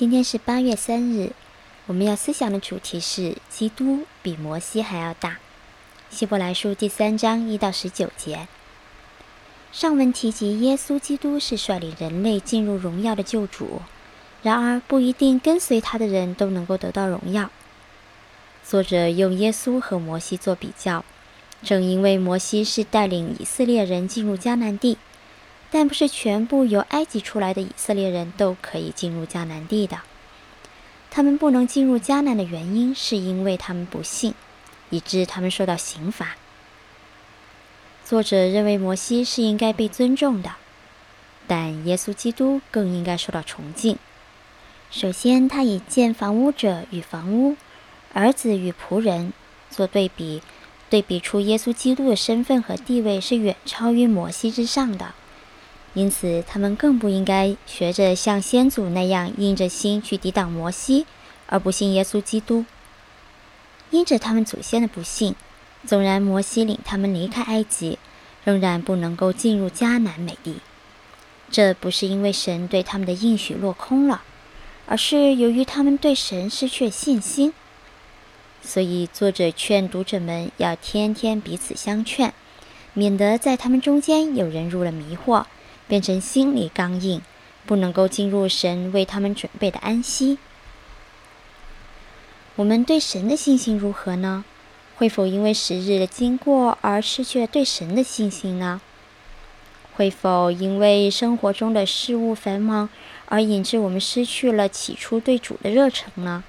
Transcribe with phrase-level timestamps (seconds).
[0.00, 1.32] 今天是八月三日，
[1.84, 5.36] 我们要思想的主题是基督比摩西还要大。
[6.08, 8.48] 希伯来书第三章一到十九节。
[9.72, 13.82] 上文提及耶稣基督是率领人类进入荣耀的救主，
[14.42, 17.50] 然而不一定跟随他的人都能够得到荣耀。
[18.64, 21.04] 作者用耶稣和摩西做比较，
[21.62, 24.96] 正因为摩西是带领以色列人进入迦南地。
[25.70, 30.00] 但不是全部由埃及出来的以色列人都可以进入迦南地的。
[31.10, 34.34] 他们不能进入迦南的原因，是因为他们不信，
[34.90, 36.36] 以致他们受到刑罚。
[38.04, 40.52] 作者认为摩西是应该被尊重的，
[41.46, 43.96] 但耶稣基督更应该受到崇敬。
[44.90, 47.56] 首先，他以建房屋者与房屋、
[48.12, 49.32] 儿子与仆人
[49.70, 50.42] 做对比，
[50.88, 55.14] 对比出耶稣基督的身份和地位是远超于摩西之上的。
[55.92, 61.04] 因此，他们更不应该学着像先祖那样硬着心去抵挡摩西，
[61.46, 62.64] 而不信耶稣基督。
[63.90, 65.34] 因着他们祖先的不信，
[65.84, 67.98] 纵然摩西领他们离开埃及，
[68.44, 70.58] 仍然不能够进入迦南美地。
[71.50, 74.22] 这不是因为神对他们的应许落空了，
[74.86, 77.52] 而是由于他们对神失去信心。
[78.62, 82.32] 所以，作者劝读者们要天天彼此相劝，
[82.94, 85.46] 免得在他们中间有人入了迷惑。
[85.90, 87.20] 变成心里刚硬，
[87.66, 90.38] 不能够进入神为他们准备的安息。
[92.54, 94.44] 我们对神的信心如何呢？
[94.94, 98.80] 会否因为时日的经过而失去了对神的信心呢？
[99.96, 102.88] 会否因为生活中的事物繁忙
[103.26, 106.44] 而引致我们失去了起初对主的热忱呢？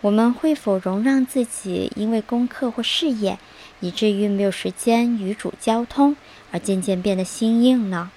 [0.00, 3.38] 我们会否容让自己因为功课或事业，
[3.78, 6.16] 以至于没有时间与主交通，
[6.50, 8.10] 而渐渐变得心硬呢？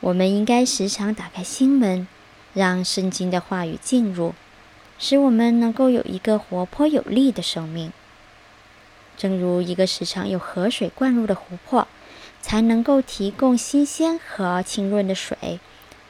[0.00, 2.06] 我们应该时常打开心门，
[2.54, 4.34] 让圣经的话语进入，
[4.98, 7.92] 使我们能够有一个活泼有力的生命。
[9.16, 11.88] 正如一个时常有河水灌入的湖泊，
[12.40, 15.58] 才能够提供新鲜和清润的水，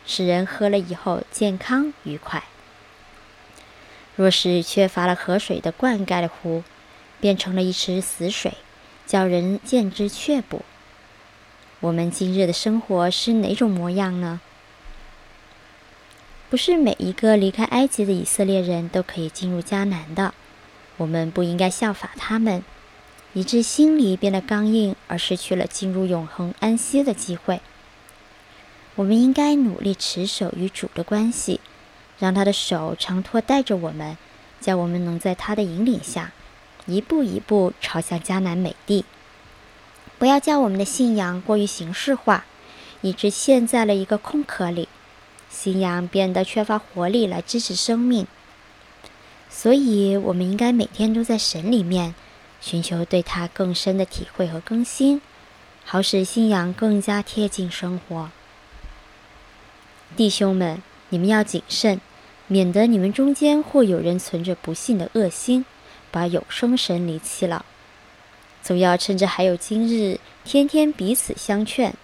[0.06, 2.44] 使人喝了以后健康愉快。
[4.14, 6.62] 若是缺乏了河水的灌溉的湖，
[7.20, 8.52] 变成了一池死水，
[9.06, 10.62] 叫人见之却步。
[11.80, 14.40] 我们今日的生活是哪种模样呢？
[16.50, 20.34] 不是每一个离开埃及的以色列人都可以进入迦南的。
[20.96, 22.64] 我们不应该效法他们，
[23.32, 27.60] 以致心里变得刚硬，而失去了进入永恒安息的机会。
[28.96, 31.60] 我们应该努力持守与主的关系，
[32.18, 34.18] 让他的手常托带着我们，
[34.60, 36.32] 叫我们能在他的引领下，
[36.86, 39.04] 一步一步朝向迦南美地。
[40.18, 42.44] 不要将我们的信仰过于形式化，
[43.02, 44.88] 以致陷在了一个空壳里，
[45.48, 48.26] 信仰变得缺乏活力来支持生命。
[49.48, 52.14] 所以，我们应该每天都在神里面，
[52.60, 55.22] 寻求对他更深的体会和更新，
[55.84, 58.30] 好使信仰更加贴近生活。
[60.16, 62.00] 弟兄们，你们要谨慎，
[62.46, 65.64] 免得你们中间或有人存着不信的恶心，
[66.10, 67.64] 把有生神离弃了。
[68.68, 71.94] 总要趁着还有今日，天天彼此相劝，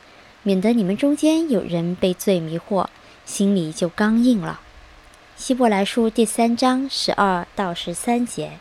[0.42, 2.86] 免得你们中间有人被罪迷惑，
[3.26, 4.62] 心里就刚硬了。
[5.36, 8.52] 希伯来书第三章十二到十三节。